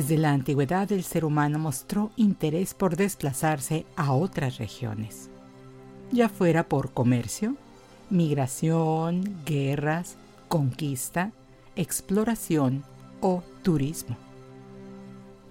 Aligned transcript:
Desde 0.00 0.16
la 0.16 0.32
antigüedad 0.32 0.90
el 0.92 1.02
ser 1.02 1.26
humano 1.26 1.58
mostró 1.58 2.10
interés 2.16 2.72
por 2.72 2.96
desplazarse 2.96 3.84
a 3.96 4.14
otras 4.14 4.56
regiones, 4.56 5.28
ya 6.10 6.30
fuera 6.30 6.66
por 6.66 6.92
comercio, 6.92 7.54
migración, 8.08 9.42
guerras, 9.44 10.16
conquista, 10.48 11.32
exploración 11.76 12.82
o 13.20 13.42
turismo. 13.62 14.16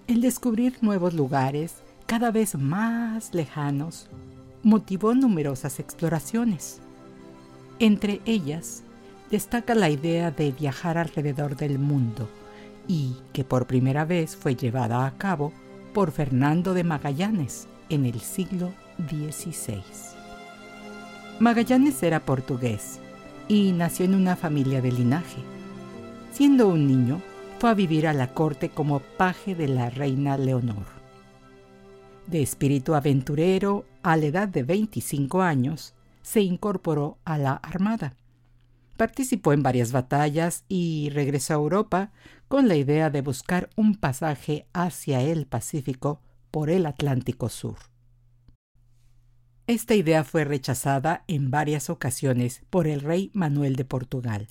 El 0.07 0.19
descubrir 0.19 0.79
nuevos 0.81 1.13
lugares 1.13 1.75
cada 2.07 2.31
vez 2.31 2.55
más 2.55 3.35
lejanos 3.35 4.07
motivó 4.63 5.13
numerosas 5.13 5.79
exploraciones. 5.79 6.79
Entre 7.77 8.19
ellas 8.25 8.81
destaca 9.29 9.75
la 9.75 9.91
idea 9.91 10.31
de 10.31 10.51
viajar 10.53 10.97
alrededor 10.97 11.55
del 11.55 11.77
mundo 11.77 12.27
y 12.89 13.15
que 13.33 13.43
por 13.43 13.67
primera 13.67 14.03
vez 14.03 14.35
fue 14.35 14.55
llevada 14.55 15.05
a 15.05 15.15
cabo 15.15 15.53
por 15.93 16.11
Fernando 16.11 16.73
de 16.73 16.83
Magallanes 16.83 17.67
en 17.87 18.05
el 18.05 18.19
siglo 18.19 18.73
XVI. 18.97 19.83
Magallanes 21.39 22.01
era 22.01 22.25
portugués 22.25 22.99
y 23.47 23.73
nació 23.73 24.05
en 24.05 24.15
una 24.15 24.35
familia 24.35 24.81
de 24.81 24.91
linaje. 24.91 25.37
Siendo 26.31 26.67
un 26.67 26.87
niño, 26.87 27.21
fue 27.59 27.69
a 27.69 27.75
vivir 27.75 28.07
a 28.07 28.13
la 28.13 28.33
corte 28.33 28.69
como 28.69 29.01
paje 29.01 29.53
de 29.53 29.67
la 29.67 29.91
reina 29.91 30.35
Leonor. 30.37 30.87
De 32.25 32.41
espíritu 32.41 32.95
aventurero, 32.95 33.85
a 34.01 34.17
la 34.17 34.25
edad 34.25 34.47
de 34.47 34.63
25 34.63 35.43
años, 35.43 35.93
se 36.23 36.41
incorporó 36.41 37.19
a 37.23 37.37
la 37.37 37.53
Armada 37.53 38.15
Participó 38.99 39.53
en 39.53 39.63
varias 39.63 39.93
batallas 39.93 40.65
y 40.67 41.09
regresó 41.11 41.53
a 41.53 41.55
Europa 41.55 42.11
con 42.49 42.67
la 42.67 42.75
idea 42.75 43.09
de 43.09 43.21
buscar 43.21 43.69
un 43.77 43.95
pasaje 43.95 44.67
hacia 44.73 45.21
el 45.21 45.47
Pacífico 45.47 46.21
por 46.51 46.69
el 46.69 46.85
Atlántico 46.85 47.47
Sur. 47.47 47.77
Esta 49.67 49.95
idea 49.95 50.25
fue 50.25 50.43
rechazada 50.43 51.23
en 51.27 51.49
varias 51.49 51.89
ocasiones 51.89 52.61
por 52.69 52.87
el 52.87 52.99
rey 52.99 53.31
Manuel 53.33 53.77
de 53.77 53.85
Portugal, 53.85 54.49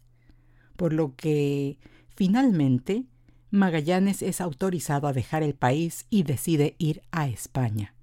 por 0.78 0.94
lo 0.94 1.14
que 1.14 1.78
finalmente 2.16 3.04
Magallanes 3.50 4.22
es 4.22 4.40
autorizado 4.40 5.08
a 5.08 5.12
dejar 5.12 5.42
el 5.42 5.56
país 5.56 6.06
y 6.08 6.22
decide 6.22 6.74
ir 6.78 7.02
a 7.10 7.28
España, 7.28 7.94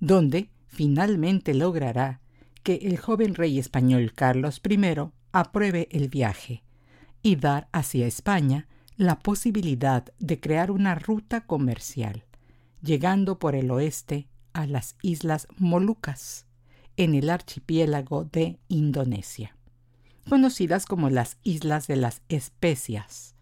donde 0.00 0.50
finalmente 0.66 1.54
logrará 1.54 2.20
que 2.64 2.80
el 2.82 2.98
joven 2.98 3.36
rey 3.36 3.60
español 3.60 4.12
Carlos 4.12 4.60
I 4.68 4.76
apruebe 5.34 5.88
el 5.90 6.08
viaje 6.08 6.62
y 7.20 7.36
dar 7.36 7.68
hacia 7.72 8.06
España 8.06 8.68
la 8.96 9.18
posibilidad 9.18 10.04
de 10.20 10.38
crear 10.38 10.70
una 10.70 10.94
ruta 10.94 11.40
comercial, 11.40 12.24
llegando 12.80 13.40
por 13.40 13.56
el 13.56 13.70
oeste 13.72 14.28
a 14.52 14.66
las 14.66 14.94
Islas 15.02 15.48
Molucas, 15.58 16.46
en 16.96 17.16
el 17.16 17.28
archipiélago 17.28 18.24
de 18.24 18.60
Indonesia, 18.68 19.56
conocidas 20.28 20.86
como 20.86 21.10
las 21.10 21.38
Islas 21.42 21.88
de 21.88 21.96
las 21.96 22.22
Especias, 22.28 23.34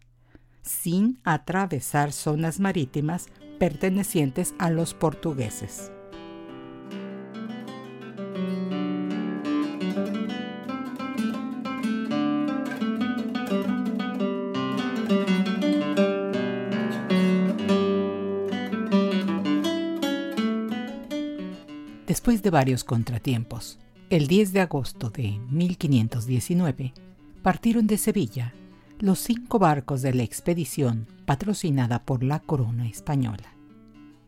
sin 0.62 1.20
atravesar 1.24 2.12
zonas 2.12 2.58
marítimas 2.58 3.26
pertenecientes 3.58 4.54
a 4.58 4.70
los 4.70 4.94
portugueses. 4.94 5.92
Varios 22.52 22.84
contratiempos, 22.84 23.80
el 24.10 24.28
10 24.28 24.52
de 24.52 24.60
agosto 24.60 25.10
de 25.10 25.40
1519 25.50 26.92
partieron 27.42 27.88
de 27.88 27.98
Sevilla 27.98 28.54
los 29.00 29.18
cinco 29.18 29.58
barcos 29.58 30.02
de 30.02 30.14
la 30.14 30.22
expedición 30.22 31.08
patrocinada 31.26 32.04
por 32.04 32.22
la 32.22 32.38
corona 32.38 32.86
española. 32.86 33.56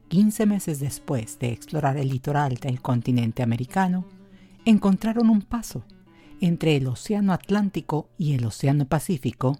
Quince 0.08 0.46
meses 0.46 0.80
después 0.80 1.38
de 1.38 1.52
explorar 1.52 1.96
el 1.96 2.08
litoral 2.08 2.54
del 2.54 2.80
continente 2.80 3.44
americano, 3.44 4.04
encontraron 4.64 5.30
un 5.30 5.42
paso 5.42 5.84
entre 6.40 6.76
el 6.76 6.88
Océano 6.88 7.32
Atlántico 7.32 8.08
y 8.18 8.34
el 8.34 8.44
Océano 8.46 8.86
Pacífico 8.86 9.58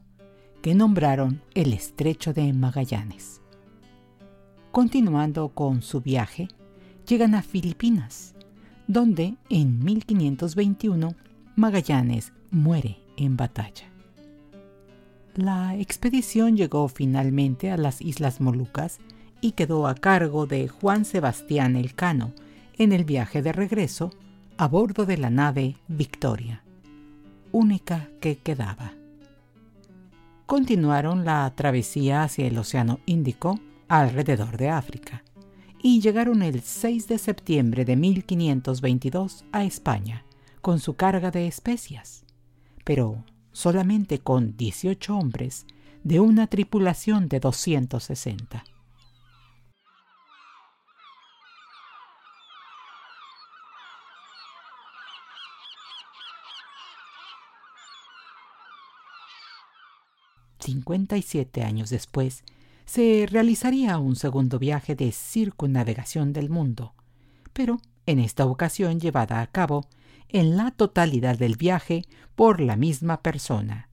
que 0.63 0.75
nombraron 0.75 1.43
el 1.55 1.73
Estrecho 1.73 2.33
de 2.33 2.53
Magallanes. 2.53 3.41
Continuando 4.73 5.51
con 5.51 5.83
su 5.83 6.01
viaje, 6.01 6.49
llegan 7.07 7.35
a 7.35 7.43
Filipinas, 7.43 8.34
donde 8.87 9.37
en 9.49 9.83
1521 9.84 11.15
Magallanes 11.56 12.33
muere 12.50 12.99
en 13.17 13.37
batalla. 13.37 13.91
La 15.34 15.77
expedición 15.77 16.56
llegó 16.56 16.89
finalmente 16.89 17.71
a 17.71 17.77
las 17.77 18.00
Islas 18.00 18.41
Molucas 18.41 18.99
y 19.41 19.53
quedó 19.53 19.87
a 19.87 19.94
cargo 19.94 20.47
de 20.47 20.69
Juan 20.69 21.05
Sebastián 21.05 21.77
Elcano 21.77 22.33
en 22.78 22.93
el 22.93 23.05
viaje 23.05 23.43
de 23.43 23.53
regreso 23.53 24.11
a 24.56 24.69
bordo 24.69 25.06
de 25.06 25.19
la 25.19 25.31
nave 25.31 25.77
Victoria, 25.89 26.62
única 27.53 28.09
que 28.21 28.37
quedaba. 28.37 28.93
Continuaron 30.47 31.25
la 31.25 31.53
travesía 31.56 32.23
hacia 32.23 32.47
el 32.47 32.56
Océano 32.59 33.00
Índico 33.06 33.59
alrededor 33.89 34.56
de 34.56 34.69
África 34.71 35.25
y 35.87 36.00
llegaron 36.00 36.43
el 36.43 36.62
6 36.62 37.09
de 37.09 37.19
septiembre 37.19 37.84
de 37.84 37.95
1522 37.95 39.45
a 39.53 39.65
España 39.65 40.25
con 40.62 40.81
su 40.81 40.95
carga 40.95 41.31
de 41.31 41.47
especias, 41.47 42.25
pero 42.84 43.22
solamente 43.53 44.19
con 44.19 44.56
18 44.56 45.15
hombres 45.15 45.67
de 46.03 46.21
una 46.21 46.47
tripulación 46.47 47.28
de 47.28 47.39
260. 47.39 48.65
Cincuenta 60.61 61.19
y 61.19 61.23
siete 61.23 61.62
años 61.62 61.91
después, 61.91 62.43
se 62.85 63.27
realizaría 63.31 63.99
un 63.99 64.17
segundo 64.17 64.59
viaje 64.59 64.95
de 64.95 65.13
circunnavegación 65.13 66.33
del 66.33 66.51
mundo, 66.51 66.95
pero 67.53 67.81
en 68.07 68.19
esta 68.19 68.47
ocasión 68.47 69.01
llevada 69.01 69.41
a 69.41 69.47
cabo 69.47 69.89
en 70.29 70.57
la 70.57 70.71
totalidad 70.71 71.39
del 71.39 71.57
viaje 71.57 72.05
por 72.35 72.61
la 72.61 72.77
misma 72.77 73.23
persona, 73.23 73.89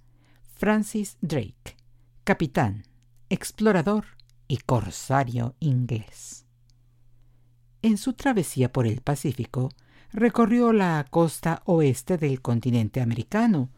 Francis 0.56 1.18
Drake, 1.22 1.78
capitán, 2.24 2.84
explorador 3.30 4.06
y 4.48 4.58
corsario 4.58 5.56
inglés. 5.60 6.46
En 7.82 7.98
su 7.98 8.14
travesía 8.14 8.72
por 8.72 8.86
el 8.86 9.02
Pacífico, 9.02 9.70
recorrió 10.12 10.74
la 10.74 11.06
costa 11.10 11.62
oeste 11.66 12.18
del 12.18 12.42
continente 12.42 13.02
americano 13.02 13.70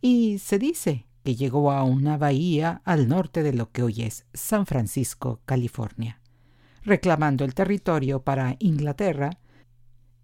y 0.00 0.38
se 0.38 0.58
dice 0.58 1.06
que 1.22 1.36
llegó 1.36 1.70
a 1.70 1.84
una 1.84 2.16
bahía 2.16 2.82
al 2.84 3.08
norte 3.08 3.42
de 3.42 3.52
lo 3.52 3.70
que 3.70 3.82
hoy 3.82 4.02
es 4.02 4.26
San 4.32 4.66
Francisco, 4.66 5.40
California, 5.44 6.20
reclamando 6.82 7.44
el 7.44 7.54
territorio 7.54 8.22
para 8.22 8.56
Inglaterra 8.58 9.38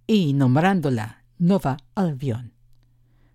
y 0.07 0.33
nombrándola 0.33 1.25
Nova 1.39 1.77
Albion. 1.95 2.53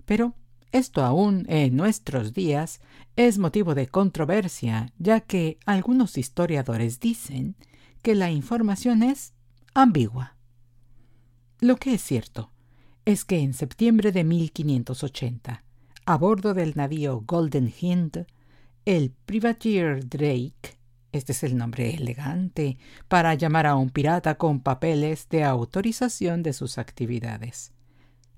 Pero 0.06 0.36
Esto 0.72 1.04
aún 1.04 1.46
en 1.50 1.76
nuestros 1.76 2.34
días 2.34 2.80
es 3.18 3.38
motivo 3.38 3.76
de 3.76 3.88
controversia, 3.88 4.94
ya 4.98 5.20
que 5.20 5.58
algunos 5.66 6.18
historiadores 6.18 7.00
dicen 7.02 7.56
que 8.02 8.16
la 8.16 8.32
información 8.32 9.04
es 9.04 9.34
ambigua. 9.74 10.38
Lo 11.60 11.76
que 11.76 11.96
es 11.96 12.02
cierto 12.02 12.52
es 13.04 13.26
que 13.26 13.40
en 13.40 13.54
septiembre 13.54 14.14
de 14.14 14.24
1580, 14.24 15.64
a 16.06 16.18
bordo 16.18 16.54
del 16.54 16.74
navío 16.76 17.24
Golden 17.26 17.74
Hind, 17.80 18.26
el 18.86 19.12
privateer 19.12 20.08
Drake, 20.08 20.78
este 21.12 21.34
es 21.34 21.44
el 21.44 21.58
nombre 21.58 21.94
elegante 21.94 22.78
para 23.08 23.34
llamar 23.36 23.68
a 23.68 23.76
un 23.76 23.90
pirata 23.90 24.36
con 24.36 24.62
papeles 24.62 25.28
de 25.30 25.44
autorización 25.44 26.42
de 26.42 26.54
sus 26.54 26.78
actividades, 26.78 27.74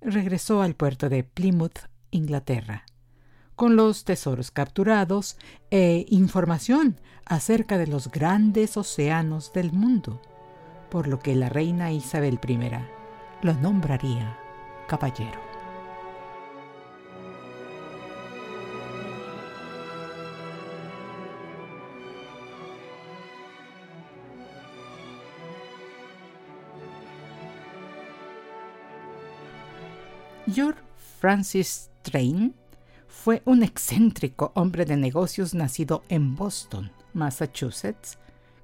regresó 0.01 0.61
al 0.61 0.75
puerto 0.75 1.09
de 1.09 1.23
Plymouth 1.23 1.79
Inglaterra, 2.11 2.85
con 3.55 3.75
los 3.75 4.03
tesoros 4.03 4.51
capturados 4.51 5.37
e 5.69 6.05
información 6.09 6.99
acerca 7.25 7.77
de 7.77 7.87
los 7.87 8.11
grandes 8.11 8.75
océanos 8.75 9.53
del 9.53 9.71
mundo, 9.71 10.21
por 10.89 11.07
lo 11.07 11.19
que 11.19 11.35
la 11.35 11.49
reina 11.49 11.91
Isabel 11.91 12.39
I 12.47 12.59
lo 13.41 13.53
nombraría 13.53 14.37
caballero. 14.87 15.52
George 30.45 30.81
Francis 31.19 31.89
Train 32.01 32.53
fue 33.07 33.41
un 33.45 33.63
excéntrico 33.63 34.51
hombre 34.55 34.83
de 34.83 34.97
negocios 34.97 35.53
nacido 35.53 36.03
en 36.09 36.35
Boston, 36.35 36.91
Massachusetts, 37.13 38.17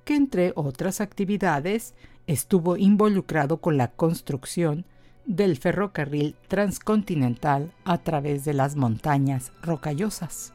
que 0.04 0.16
entre 0.16 0.52
otras 0.56 1.00
actividades 1.00 1.94
estuvo 2.28 2.76
involucrado 2.76 3.62
con 3.62 3.78
la 3.78 3.92
construcción 3.92 4.86
del 5.26 5.56
ferrocarril 5.56 6.36
transcontinental 6.50 7.72
a 7.86 8.00
través 8.00 8.44
de 8.44 8.54
las 8.54 8.76
montañas 8.76 9.54
rocallosas 9.62 10.54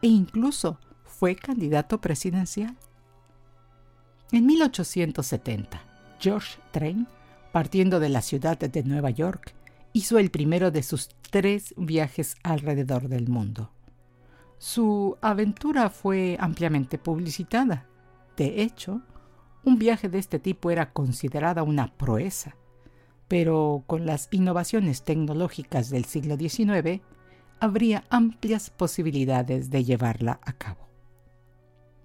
e 0.00 0.06
incluso 0.06 0.78
fue 1.04 1.36
candidato 1.36 2.00
presidencial. 2.00 2.76
En 4.32 4.46
1870, 4.46 5.82
George 6.18 6.58
Train, 6.70 7.06
partiendo 7.52 8.00
de 8.00 8.08
la 8.08 8.22
ciudad 8.22 8.58
de 8.58 8.82
Nueva 8.84 9.10
York, 9.10 9.55
hizo 9.96 10.18
el 10.18 10.30
primero 10.30 10.70
de 10.70 10.82
sus 10.82 11.08
tres 11.30 11.72
viajes 11.78 12.36
alrededor 12.42 13.08
del 13.08 13.28
mundo. 13.28 13.70
Su 14.58 15.16
aventura 15.22 15.88
fue 15.88 16.36
ampliamente 16.38 16.98
publicitada. 16.98 17.86
De 18.36 18.60
hecho, 18.60 19.00
un 19.64 19.78
viaje 19.78 20.10
de 20.10 20.18
este 20.18 20.38
tipo 20.38 20.70
era 20.70 20.92
considerada 20.92 21.62
una 21.62 21.96
proeza, 21.96 22.56
pero 23.26 23.84
con 23.86 24.04
las 24.04 24.28
innovaciones 24.32 25.02
tecnológicas 25.02 25.88
del 25.88 26.04
siglo 26.04 26.36
XIX, 26.36 27.00
habría 27.58 28.04
amplias 28.10 28.68
posibilidades 28.68 29.70
de 29.70 29.82
llevarla 29.82 30.40
a 30.44 30.52
cabo. 30.52 30.90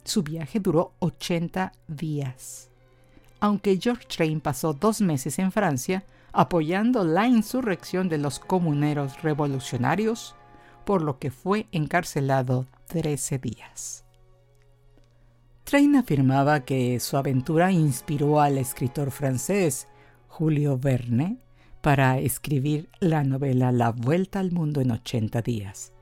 Su 0.06 0.24
viaje 0.24 0.62
duró 0.62 0.94
80 1.00 1.74
días. 1.90 2.71
Aunque 3.42 3.78
George 3.82 4.06
Train 4.08 4.40
pasó 4.40 4.74
dos 4.74 5.02
meses 5.02 5.40
en 5.40 5.52
Francia, 5.52 6.06
apoyando 6.32 7.04
la 7.04 7.28
insurrección 7.28 8.08
de 8.08 8.20
los 8.20 8.40
comuneros 8.40 9.22
revolucionarios, 9.24 10.36
por 10.86 11.02
lo 11.02 11.20
que 11.20 11.32
fue 11.32 11.68
encarcelado 11.72 12.68
13 12.88 13.40
días. 13.40 14.06
Train 15.64 15.96
afirmaba 15.96 16.66
que 16.66 17.00
su 17.00 17.18
aventura 17.18 17.72
inspiró 17.72 18.40
al 18.42 18.58
escritor 18.58 19.10
francés 19.10 19.88
Julio 20.28 20.78
Verne 20.78 21.38
para 21.82 22.20
escribir 22.20 22.90
la 23.00 23.24
novela 23.24 23.72
La 23.72 23.92
Vuelta 23.92 24.40
al 24.40 24.52
Mundo 24.52 24.82
en 24.82 24.92
80 24.92 25.42
días, 25.42 25.94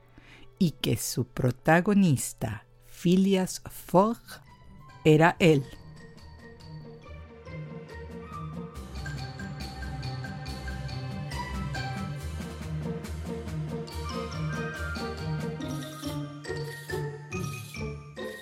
y 0.58 0.72
que 0.72 0.96
su 0.96 1.24
protagonista, 1.24 2.66
Phileas 2.86 3.62
Fogg, 3.70 4.20
era 5.04 5.36
él. 5.38 5.64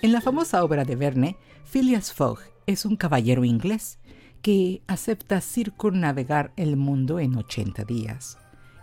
En 0.09 0.13
la 0.13 0.21
famosa 0.21 0.63
obra 0.63 0.85
de 0.85 0.95
Verne, 0.95 1.37
Phileas 1.65 2.11
Fogg 2.11 2.39
es 2.65 2.83
un 2.83 2.95
caballero 2.95 3.45
inglés 3.45 3.99
que 4.41 4.81
acepta 4.87 5.39
circunnavegar 5.39 6.51
el 6.55 6.77
mundo 6.77 7.19
en 7.19 7.37
80 7.37 7.83
días, 7.83 8.39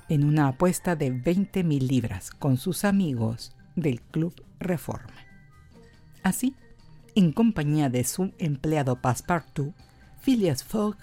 en 0.09 0.23
una 0.23 0.47
apuesta 0.47 0.95
de 0.95 1.11
20 1.11 1.65
mil 1.65 1.89
libras 1.89 2.31
con 2.31 2.59
sus 2.59 2.85
amigos 2.85 3.57
del 3.75 4.03
Club 4.03 4.41
Reforma. 4.61 5.17
Así, 6.23 6.55
en 7.17 7.33
compañía 7.33 7.91
de 7.91 8.05
su 8.05 8.33
empleado 8.39 9.03
Passepartout, 9.03 9.75
Phileas 10.21 10.63
Fogg 10.63 10.97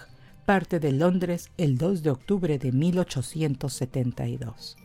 parte 0.46 0.80
de 0.80 0.92
Londres 0.92 1.50
el 1.58 1.76
2 1.76 2.02
de 2.02 2.08
octubre 2.08 2.58
de 2.58 2.72
1872. 2.72 4.78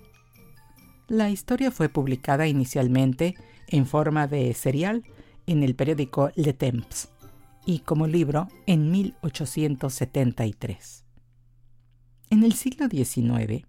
La 1.07 1.29
historia 1.29 1.71
fue 1.71 1.87
publicada 1.87 2.45
inicialmente 2.45 3.35
en 3.69 3.85
forma 3.85 4.27
de 4.27 4.53
serial 4.53 5.05
en 5.49 5.63
el 5.63 5.73
periódico 5.73 6.31
Le 6.35 6.53
Temps 6.53 7.09
y 7.65 7.79
como 7.79 8.05
libro 8.05 8.49
en 8.67 8.91
1873. 8.91 11.05
En 12.29 12.43
el 12.43 12.53
siglo 12.53 12.87
XIX, 12.87 13.65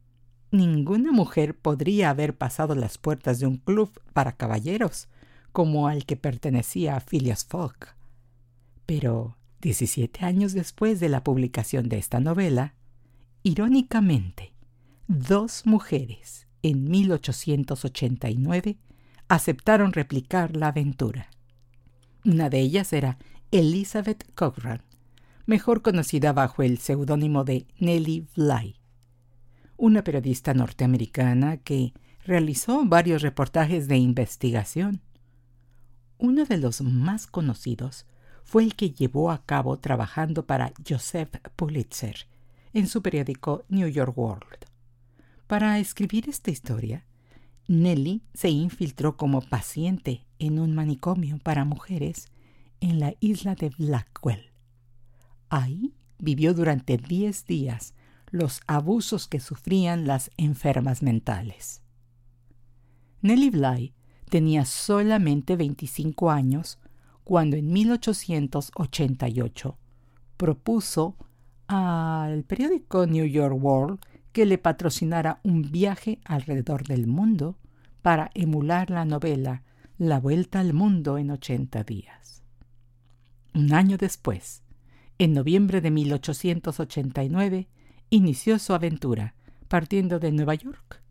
ninguna 0.51 1.11
mujer 1.11 1.57
podría 1.57 2.11
haber 2.11 2.37
pasado 2.37 2.75
las 2.75 2.99
puertas 2.99 3.41
de 3.41 3.47
un 3.47 3.57
club 3.57 3.99
para 4.13 4.33
caballeros 4.33 5.09
como 5.53 5.89
al 5.89 6.05
que 6.05 6.17
pertenecía 6.17 7.01
Phileas 7.01 7.47
Fogg. 7.47 7.97
Pero 8.85 9.39
17 9.63 10.27
años 10.27 10.53
después 10.53 11.01
de 11.01 11.09
la 11.09 11.25
publicación 11.25 11.89
de 11.89 11.97
esta 11.97 12.21
novela, 12.21 12.75
irónicamente, 13.43 14.53
dos 15.09 15.65
mujeres 15.65 16.47
en 16.63 16.91
1889 16.91 18.77
aceptaron 19.29 19.95
replicar 19.95 20.57
la 20.57 20.69
aventura. 20.69 21.31
Una 22.25 22.51
de 22.51 22.61
ellas 22.61 22.93
era 22.93 23.17
Elizabeth 23.51 24.31
Cochran, 24.35 24.83
mejor 25.47 25.81
conocida 25.81 26.33
bajo 26.35 26.63
el 26.63 26.79
seudónimo 26.79 27.45
de 27.45 27.67
Nellie 27.79 28.27
Bly, 28.37 28.77
una 29.79 30.05
periodista 30.05 30.53
norteamericana 30.53 31.57
que 31.57 31.95
realizó 32.25 32.85
varios 32.85 33.23
reportajes 33.23 33.89
de 33.89 33.97
investigación. 33.97 35.01
Uno 36.19 36.45
de 36.45 36.59
los 36.59 36.83
más 36.83 37.27
conocidos 37.27 38.05
fue 38.45 38.65
el 38.65 38.77
que 38.77 38.91
llevó 38.91 39.31
a 39.31 39.43
cabo 39.47 39.79
trabajando 39.79 40.47
para 40.47 40.75
Joseph 40.87 41.37
Pulitzer 41.57 42.27
en 42.75 42.87
su 42.87 43.01
periódico 43.01 43.65
New 43.69 43.89
York 43.89 44.17
World. 44.17 44.67
Para 45.47 45.79
escribir 45.79 46.29
esta 46.29 46.51
historia, 46.51 47.07
Nellie 47.71 48.23
se 48.35 48.51
infiltró 48.51 49.17
como 49.17 49.41
paciente 49.43 50.27
en 50.41 50.59
un 50.59 50.75
manicomio 50.75 51.39
para 51.39 51.65
mujeres 51.65 52.27
en 52.81 52.99
la 52.99 53.15
isla 53.21 53.55
de 53.55 53.69
Blackwell. 53.69 54.51
Ahí 55.51 55.95
vivió 56.19 56.53
durante 56.53 56.97
10 56.97 57.47
días 57.47 57.95
los 58.33 58.61
abusos 58.67 59.29
que 59.29 59.39
sufrían 59.39 60.09
las 60.09 60.33
enfermas 60.37 61.01
mentales. 61.01 61.81
Nellie 63.23 63.51
Bly 63.51 63.95
tenía 64.29 64.65
solamente 64.65 65.55
25 65.55 66.33
años 66.33 66.81
cuando 67.23 67.57
en 67.57 67.73
1888 67.73 69.79
propuso 70.37 71.15
al 71.69 72.43
periódico 72.43 73.07
New 73.07 73.27
York 73.27 73.57
World 73.63 74.01
que 74.33 74.45
le 74.45 74.59
patrocinara 74.59 75.39
un 75.45 75.71
viaje 75.71 76.19
alrededor 76.25 76.85
del 76.85 77.07
mundo 77.07 77.60
para 78.03 78.31
emular 78.35 78.91
la 78.91 79.05
novela 79.05 79.63
La 79.99 80.19
Vuelta 80.19 80.61
al 80.61 80.73
Mundo 80.73 81.19
en 81.19 81.31
80 81.31 81.85
días. 81.85 82.43
Un 83.55 83.73
año 83.73 83.97
después, 83.99 84.63
en 85.19 85.35
noviembre 85.35 85.81
de 85.81 85.91
1889, 85.91 87.69
inició 88.09 88.59
su 88.59 88.73
aventura, 88.73 89.35
partiendo 89.69 90.19
de 90.19 90.33
Nueva 90.33 90.55
York. 90.55 91.03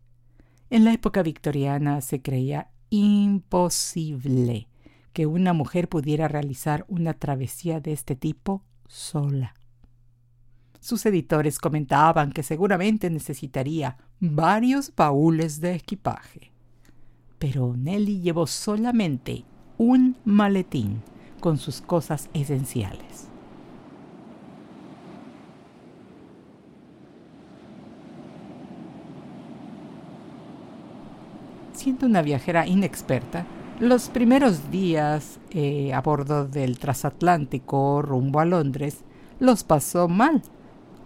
En 0.69 0.85
la 0.85 0.93
época 0.93 1.21
victoriana 1.23 2.01
se 2.01 2.21
creía 2.21 2.71
imposible 2.89 4.67
que 5.13 5.25
una 5.25 5.53
mujer 5.53 5.89
pudiera 5.89 6.27
realizar 6.27 6.85
una 6.87 7.13
travesía 7.13 7.79
de 7.79 7.93
este 7.93 8.15
tipo 8.15 8.63
sola. 8.87 9.53
sus 10.79 11.05
editores 11.05 11.59
comentaban 11.59 12.31
que 12.31 12.41
seguramente 12.41 13.09
necesitaría 13.09 13.97
varios 14.19 14.93
baúles 14.95 15.59
de 15.59 15.75
equipaje. 15.75 16.53
Pero 17.39 17.73
Nelly 17.75 18.19
llevó 18.19 18.45
solamente 18.47 19.45
un 19.77 20.17
maletín 20.25 21.01
con 21.39 21.57
sus 21.57 21.81
cosas 21.81 22.29
esenciales. 22.33 23.29
Siendo 31.71 32.07
una 32.07 32.21
viajera 32.21 32.67
inexperta, 32.67 33.45
los 33.79 34.09
primeros 34.09 34.69
días 34.69 35.39
eh, 35.51 35.93
a 35.93 36.01
bordo 36.01 36.45
del 36.45 36.77
transatlántico 36.77 38.01
rumbo 38.01 38.41
a 38.41 38.45
Londres 38.45 39.05
los 39.39 39.63
pasó 39.63 40.09
mal, 40.09 40.41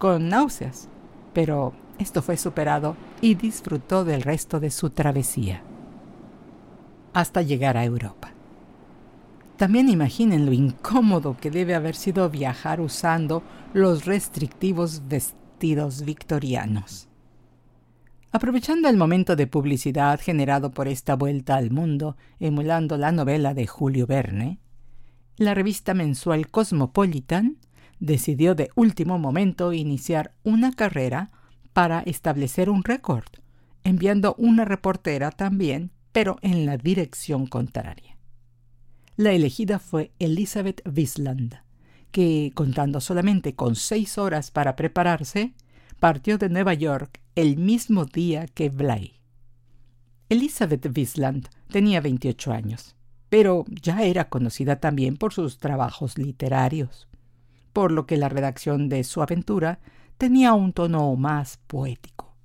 con 0.00 0.28
náuseas, 0.28 0.88
pero 1.32 1.72
esto 2.00 2.22
fue 2.22 2.36
superado 2.36 2.96
y 3.20 3.36
disfrutó 3.36 4.04
del 4.04 4.22
resto 4.22 4.58
de 4.58 4.72
su 4.72 4.90
travesía 4.90 5.62
hasta 7.14 7.40
llegar 7.42 7.76
a 7.76 7.84
Europa. 7.84 8.32
También 9.56 9.88
imaginen 9.88 10.46
lo 10.46 10.52
incómodo 10.52 11.36
que 11.40 11.50
debe 11.50 11.74
haber 11.74 11.94
sido 11.94 12.28
viajar 12.28 12.80
usando 12.80 13.42
los 13.72 14.04
restrictivos 14.04 15.08
vestidos 15.08 16.04
victorianos. 16.04 17.08
Aprovechando 18.32 18.88
el 18.88 18.96
momento 18.96 19.36
de 19.36 19.46
publicidad 19.46 20.20
generado 20.20 20.72
por 20.72 20.88
esta 20.88 21.14
vuelta 21.14 21.54
al 21.54 21.70
mundo, 21.70 22.16
emulando 22.40 22.98
la 22.98 23.12
novela 23.12 23.54
de 23.54 23.68
Julio 23.68 24.08
Verne, 24.08 24.58
la 25.36 25.54
revista 25.54 25.94
mensual 25.94 26.48
Cosmopolitan 26.50 27.58
decidió 28.00 28.56
de 28.56 28.70
último 28.74 29.20
momento 29.20 29.72
iniciar 29.72 30.32
una 30.42 30.72
carrera 30.72 31.30
para 31.72 32.00
establecer 32.00 32.68
un 32.68 32.82
récord, 32.82 33.24
enviando 33.84 34.34
una 34.36 34.64
reportera 34.64 35.30
también, 35.30 35.92
pero 36.14 36.38
en 36.42 36.64
la 36.64 36.76
dirección 36.76 37.48
contraria. 37.48 38.16
La 39.16 39.32
elegida 39.32 39.80
fue 39.80 40.12
Elizabeth 40.20 40.80
Wiesland, 40.86 41.56
que, 42.12 42.52
contando 42.54 43.00
solamente 43.00 43.56
con 43.56 43.74
seis 43.74 44.16
horas 44.16 44.52
para 44.52 44.76
prepararse, 44.76 45.54
partió 45.98 46.38
de 46.38 46.48
Nueva 46.48 46.72
York 46.72 47.20
el 47.34 47.56
mismo 47.56 48.04
día 48.04 48.46
que 48.46 48.70
Bly. 48.70 49.14
Elizabeth 50.28 50.86
Wiesland 50.96 51.48
tenía 51.66 52.00
28 52.00 52.52
años, 52.52 52.94
pero 53.28 53.64
ya 53.68 54.04
era 54.04 54.28
conocida 54.28 54.78
también 54.78 55.16
por 55.16 55.34
sus 55.34 55.58
trabajos 55.58 56.16
literarios, 56.16 57.08
por 57.72 57.90
lo 57.90 58.06
que 58.06 58.18
la 58.18 58.28
redacción 58.28 58.88
de 58.88 59.02
su 59.02 59.20
aventura 59.20 59.80
tenía 60.16 60.54
un 60.54 60.72
tono 60.72 61.16
más 61.16 61.56
poético. 61.66 62.36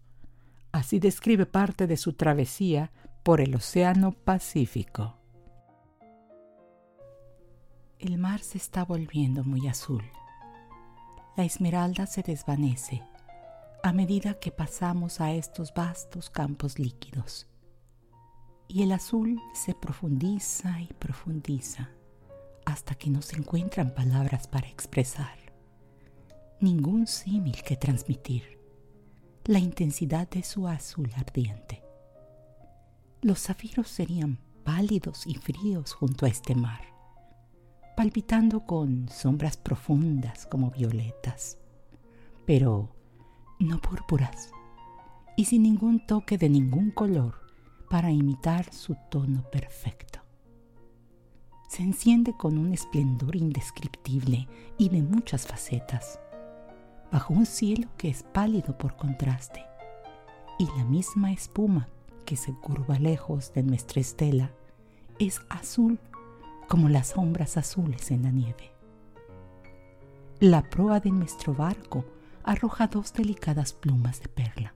Así 0.71 0.99
describe 0.99 1.45
parte 1.45 1.85
de 1.85 1.97
su 1.97 2.13
travesía 2.13 2.91
por 3.23 3.41
el 3.41 3.55
Océano 3.55 4.11
Pacífico. 4.11 5.15
El 7.99 8.17
mar 8.17 8.39
se 8.39 8.57
está 8.57 8.85
volviendo 8.85 9.43
muy 9.43 9.67
azul. 9.67 10.03
La 11.35 11.43
esmeralda 11.43 12.05
se 12.05 12.21
desvanece 12.21 13.03
a 13.83 13.93
medida 13.93 14.35
que 14.35 14.51
pasamos 14.51 15.21
a 15.21 15.33
estos 15.33 15.73
vastos 15.73 16.29
campos 16.29 16.79
líquidos. 16.79 17.47
Y 18.67 18.83
el 18.83 18.91
azul 18.91 19.41
se 19.53 19.73
profundiza 19.73 20.79
y 20.81 20.88
profundiza 20.93 21.89
hasta 22.65 22.95
que 22.95 23.09
no 23.09 23.21
se 23.21 23.38
encuentran 23.38 23.93
palabras 23.93 24.47
para 24.47 24.67
expresar, 24.67 25.38
ningún 26.61 27.07
símil 27.07 27.63
que 27.63 27.75
transmitir 27.75 28.59
la 29.45 29.59
intensidad 29.59 30.29
de 30.29 30.43
su 30.43 30.67
azul 30.67 31.11
ardiente. 31.15 31.88
Los 33.21 33.39
zafiros 33.41 33.89
serían 33.89 34.39
pálidos 34.63 35.27
y 35.27 35.35
fríos 35.35 35.91
junto 35.91 36.25
a 36.25 36.29
este 36.29 36.55
mar, 36.55 36.79
palpitando 37.97 38.65
con 38.65 39.09
sombras 39.09 39.57
profundas 39.57 40.45
como 40.45 40.71
violetas, 40.71 41.57
pero 42.45 42.95
no 43.59 43.81
púrpuras, 43.81 44.51
y 45.35 45.45
sin 45.45 45.63
ningún 45.63 46.05
toque 46.05 46.38
de 46.38 46.47
ningún 46.47 46.91
color 46.91 47.35
para 47.89 48.09
imitar 48.09 48.73
su 48.73 48.95
tono 49.11 49.43
perfecto. 49.51 50.19
Se 51.67 51.83
enciende 51.83 52.31
con 52.38 52.57
un 52.57 52.71
esplendor 52.71 53.35
indescriptible 53.35 54.47
y 54.77 54.88
de 54.88 55.01
muchas 55.01 55.45
facetas, 55.45 56.21
bajo 57.11 57.33
un 57.33 57.45
cielo 57.45 57.89
que 57.97 58.07
es 58.07 58.23
pálido 58.23 58.77
por 58.77 58.95
contraste, 58.95 59.65
y 60.57 60.67
la 60.77 60.85
misma 60.85 61.33
espuma 61.33 61.89
que 62.29 62.38
se 62.38 62.53
curva 62.53 63.00
lejos 63.00 63.53
de 63.55 63.63
nuestra 63.63 64.01
estela 64.01 64.51
es 65.17 65.41
azul 65.50 66.00
como 66.67 66.88
las 66.88 67.07
sombras 67.07 67.57
azules 67.57 68.12
en 68.12 68.21
la 68.21 68.29
nieve. 68.29 68.71
La 70.39 70.69
proa 70.69 71.00
de 71.00 71.09
nuestro 71.09 71.55
barco 71.55 72.05
arroja 72.43 72.86
dos 72.86 73.13
delicadas 73.13 73.74
plumas 73.74 74.21
de 74.21 74.27
perla, 74.27 74.75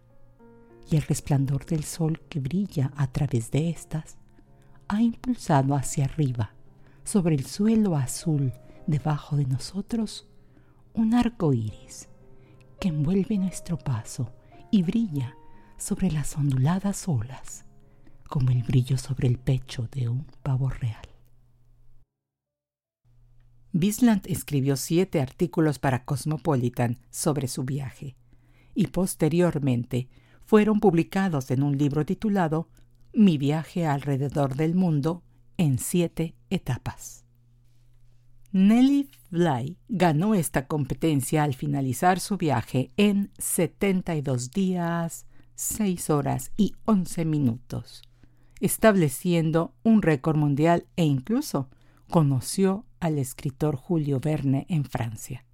y 0.90 0.96
el 0.96 1.04
resplandor 1.04 1.68
del 1.68 1.84
sol 1.84 2.22
que 2.28 2.40
brilla 2.40 2.92
a 2.98 3.06
través 3.06 3.52
de 3.52 3.70
estas 3.70 4.18
ha 4.88 5.04
impulsado 5.04 5.76
hacia 5.76 6.06
arriba, 6.06 6.56
sobre 7.04 7.36
el 7.36 7.46
suelo 7.46 7.96
azul 7.96 8.52
debajo 8.88 9.36
de 9.36 9.46
nosotros, 9.46 10.28
un 10.96 11.14
arco 11.14 11.54
iris 11.54 12.10
que 12.80 12.88
envuelve 12.88 13.38
nuestro 13.38 13.78
paso 13.78 14.32
y 14.72 14.82
brilla 14.82 15.38
sobre 15.84 16.10
las 16.12 16.38
onduladas 16.38 17.10
olas, 17.10 17.66
como 18.30 18.52
el 18.52 18.64
brillo 18.64 18.98
sobre 18.98 19.28
el 19.28 19.38
pecho 19.38 19.90
de 19.92 20.08
un 20.08 20.26
pavo 20.42 20.70
real. 20.70 21.10
Bisland 23.74 24.26
escribió 24.28 24.78
siete 24.78 25.20
artículos 25.20 25.80
para 25.80 26.06
Cosmopolitan 26.06 27.00
sobre 27.10 27.50
su 27.50 27.66
viaje 27.66 28.16
y 28.74 28.88
posteriormente 28.88 30.08
fueron 30.46 30.80
publicados 30.80 31.52
en 31.52 31.64
un 31.64 31.78
libro 31.78 32.06
titulado 32.06 32.70
Mi 33.14 33.38
viaje 33.38 33.86
alrededor 33.86 34.56
del 34.56 34.76
mundo 34.76 35.22
en 35.58 35.80
siete 35.80 36.34
etapas. 36.50 37.26
Nelly 38.54 39.10
Bly 39.32 39.78
ganó 39.90 40.34
esta 40.34 40.66
competencia 40.66 41.44
al 41.44 41.56
finalizar 41.56 42.22
su 42.22 42.38
viaje 42.38 42.94
en 42.96 43.32
72 43.38 44.52
días, 44.52 45.26
6 45.56 46.10
horas 46.10 46.52
y 46.58 46.74
11 46.86 47.26
minutos, 47.26 48.02
estableciendo 48.60 49.74
un 49.84 50.02
récord 50.02 50.38
mundial 50.38 50.88
e 50.96 51.06
incluso 51.06 51.70
conoció 52.10 52.86
al 53.00 53.20
escritor 53.20 53.76
Julio 53.76 54.20
Verne 54.20 54.66
en 54.70 54.86
Francia. 54.86 55.46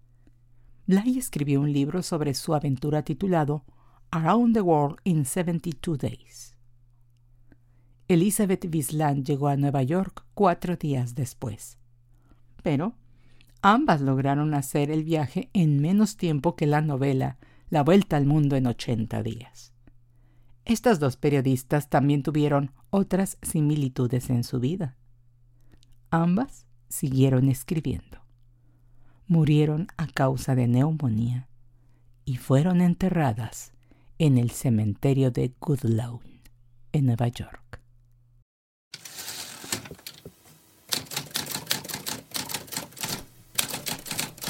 Bly 0.87 1.17
escribió 1.17 1.61
un 1.61 1.71
libro 1.71 2.01
sobre 2.01 2.33
su 2.33 2.55
aventura 2.55 3.03
titulado 3.03 3.63
Around 4.11 4.55
the 4.55 4.61
World 4.61 4.97
in 5.03 5.25
72 5.25 5.97
Days. 5.97 6.55
Elizabeth 8.07 8.67
Bisland 8.67 9.23
llegó 9.23 9.49
a 9.49 9.55
Nueva 9.55 9.83
York 9.83 10.25
cuatro 10.33 10.77
días 10.77 11.13
después. 11.13 11.77
Pero 12.63 12.95
ambas 13.61 14.01
lograron 14.01 14.55
hacer 14.55 14.89
el 14.89 15.03
viaje 15.03 15.51
en 15.53 15.79
menos 15.79 16.17
tiempo 16.17 16.55
que 16.55 16.65
la 16.65 16.81
novela 16.81 17.37
La 17.69 17.83
Vuelta 17.83 18.17
al 18.17 18.25
Mundo 18.25 18.55
en 18.55 18.65
80 18.65 19.21
días. 19.21 19.73
Estas 20.69 20.99
dos 20.99 21.17
periodistas 21.17 21.89
también 21.89 22.21
tuvieron 22.21 22.69
otras 22.91 23.39
similitudes 23.41 24.29
en 24.29 24.43
su 24.43 24.59
vida. 24.59 24.95
Ambas 26.11 26.67
siguieron 26.89 27.49
escribiendo. 27.49 28.19
Murieron 29.25 29.87
a 29.97 30.05
causa 30.05 30.53
de 30.53 30.67
neumonía 30.67 31.47
y 32.23 32.35
fueron 32.35 32.81
enterradas 32.81 33.73
en 34.19 34.37
el 34.37 34.51
cementerio 34.51 35.31
de 35.31 35.55
Goodlawn, 35.59 36.21
en 36.91 37.07
Nueva 37.07 37.29
York. 37.29 37.81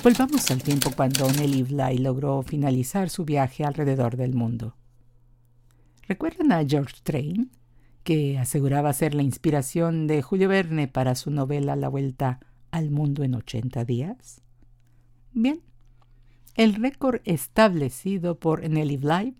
Volvamos 0.03 0.51
al 0.51 0.61
tiempo 0.63 0.91
cuando 0.93 1.31
Nelly 1.31 1.63
Bly 1.63 1.99
logró 1.99 2.41
finalizar 2.41 3.09
su 3.09 3.23
viaje 3.23 3.63
alrededor 3.63 4.17
del 4.17 4.33
mundo. 4.33 4.75
¿Recuerdan 6.09 6.51
a 6.51 6.65
George 6.67 6.97
Train? 7.03 7.51
que 8.03 8.39
aseguraba 8.39 8.91
ser 8.93 9.13
la 9.13 9.21
inspiración 9.21 10.07
de 10.07 10.23
Julio 10.23 10.49
Verne 10.49 10.87
para 10.87 11.13
su 11.13 11.29
novela 11.29 11.75
La 11.75 11.89
Vuelta 11.89 12.39
al 12.71 12.89
Mundo 12.89 13.23
en 13.23 13.35
80 13.35 13.85
días? 13.85 14.41
Bien, 15.31 15.61
el 16.55 16.73
récord 16.73 17.21
establecido 17.25 18.39
por 18.39 18.67
Nelly 18.67 18.97
Bly 18.97 19.35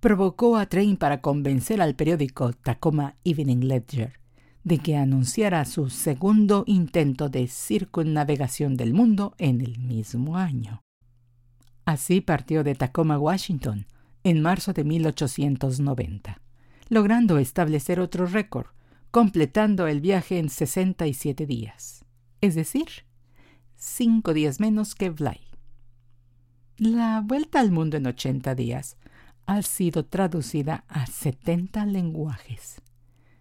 provocó 0.00 0.56
a 0.56 0.66
Train 0.66 0.96
para 0.96 1.20
convencer 1.20 1.80
al 1.80 1.94
periódico 1.94 2.52
Tacoma 2.54 3.14
Evening 3.22 3.68
Ledger 3.68 4.18
de 4.64 4.78
que 4.78 4.96
anunciara 4.96 5.64
su 5.64 5.88
segundo 5.90 6.64
intento 6.66 7.28
de 7.28 7.46
circunnavegación 7.46 8.76
del 8.76 8.92
mundo 8.92 9.34
en 9.38 9.60
el 9.60 9.78
mismo 9.78 10.36
año. 10.36 10.82
Así 11.84 12.20
partió 12.20 12.64
de 12.64 12.74
Tacoma, 12.74 13.18
Washington, 13.18 13.86
en 14.24 14.42
marzo 14.42 14.72
de 14.72 14.84
1890, 14.84 16.40
logrando 16.88 17.38
establecer 17.38 18.00
otro 18.00 18.26
récord, 18.26 18.66
completando 19.10 19.86
el 19.86 20.00
viaje 20.00 20.38
en 20.38 20.48
67 20.48 21.46
días, 21.46 22.04
es 22.40 22.54
decir, 22.54 22.88
cinco 23.76 24.34
días 24.34 24.60
menos 24.60 24.94
que 24.94 25.10
Bly. 25.10 25.40
La 26.76 27.22
vuelta 27.24 27.60
al 27.60 27.72
mundo 27.72 27.96
en 27.96 28.06
80 28.06 28.54
días 28.54 28.96
ha 29.46 29.62
sido 29.62 30.04
traducida 30.06 30.84
a 30.88 31.06
70 31.06 31.86
lenguajes, 31.86 32.80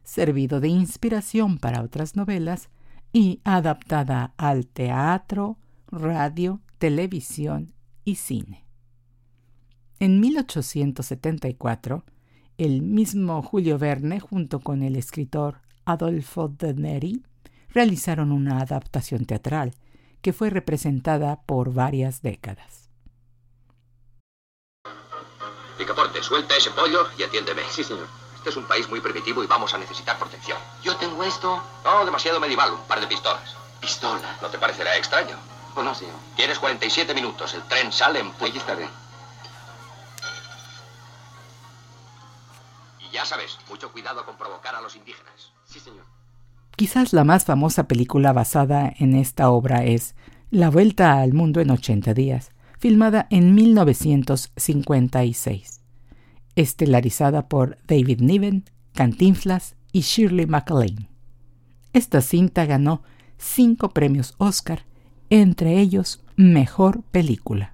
servido 0.04 0.60
de 0.60 0.70
inspiración 0.70 1.58
para 1.58 1.82
otras 1.82 2.16
novelas 2.16 2.70
y 3.14 3.42
adaptada 3.44 4.34
al 4.38 4.68
teatro, 4.68 5.58
radio, 5.92 6.62
televisión 6.80 7.74
y 8.06 8.16
cine. 8.16 8.69
En 10.02 10.22
1874, 10.22 12.06
el 12.58 12.82
mismo 12.82 13.42
Julio 13.42 13.78
Verne, 13.78 14.22
junto 14.22 14.62
con 14.62 14.82
el 14.82 14.96
escritor 14.96 15.60
Adolfo 15.84 16.48
de 16.48 16.74
Neri, 16.74 17.26
realizaron 17.74 18.32
una 18.32 18.62
adaptación 18.62 19.26
teatral 19.26 19.76
que 20.22 20.32
fue 20.32 20.50
representada 20.50 21.42
por 21.42 21.74
varias 21.74 22.22
décadas. 22.22 22.90
Picaporte, 25.78 26.24
suelta 26.24 26.56
ese 26.56 26.72
pollo 26.72 27.06
y 27.18 27.24
atiéndeme. 27.24 27.64
Sí, 27.70 27.84
señor. 27.84 28.08
Este 28.38 28.52
es 28.52 28.56
un 28.56 28.68
país 28.70 28.90
muy 28.90 29.02
primitivo 29.02 29.44
y 29.44 29.48
vamos 29.48 29.74
a 29.74 29.78
necesitar 29.78 30.18
protección. 30.18 30.58
Yo 30.82 30.96
tengo 30.96 31.22
esto. 31.26 31.62
No, 31.84 32.06
demasiado 32.06 32.40
medieval, 32.40 32.72
un 32.72 32.88
par 32.88 33.02
de 33.02 33.08
pistolas. 33.08 33.54
¿Pistola? 33.82 34.38
¿No 34.42 34.48
te 34.48 34.58
parecerá 34.58 34.96
extraño? 34.96 35.36
Oh, 35.76 35.84
no, 35.84 35.94
señor. 35.94 36.16
Tienes 36.38 36.58
47 36.58 37.14
minutos, 37.14 37.54
el 37.54 37.64
tren 37.64 37.92
sale 37.92 38.22
en. 38.22 38.32
Ahí 38.40 38.56
estaré. 38.56 38.88
Ya 43.20 43.26
sabes, 43.26 43.60
mucho 43.70 43.92
cuidado 43.92 44.26
con 44.26 44.38
provocar 44.38 44.74
a 44.76 44.82
los 44.82 44.96
indígenas. 44.96 45.52
Sí, 45.66 45.82
señor. 45.82 46.06
Quizás 46.78 47.12
la 47.12 47.26
más 47.26 47.44
famosa 47.44 47.86
película 47.86 48.32
basada 48.32 48.94
en 48.98 49.14
esta 49.14 49.50
obra 49.50 49.84
es 49.84 50.16
La 50.52 50.70
Vuelta 50.70 51.20
al 51.20 51.34
Mundo 51.34 51.60
en 51.60 51.70
80 51.70 52.14
días, 52.14 52.54
filmada 52.80 53.28
en 53.30 53.56
1956, 53.56 55.82
estelarizada 56.56 57.50
por 57.50 57.78
David 57.88 58.22
Niven, 58.22 58.64
Cantinflas 58.94 59.76
y 59.92 60.00
Shirley 60.00 60.46
MacLaine. 60.46 61.10
Esta 61.92 62.22
cinta 62.22 62.66
ganó 62.66 63.04
cinco 63.38 63.90
premios 63.90 64.36
Oscar, 64.38 64.86
entre 65.30 65.78
ellos 65.78 66.24
Mejor 66.38 67.02
Película. 67.12 67.74